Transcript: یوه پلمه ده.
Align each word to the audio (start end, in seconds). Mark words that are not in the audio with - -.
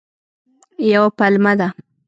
یوه 0.91 1.09
پلمه 1.17 1.53
ده. 1.59 1.67